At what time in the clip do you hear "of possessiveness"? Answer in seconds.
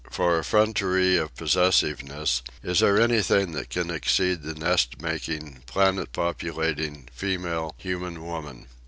1.17-2.41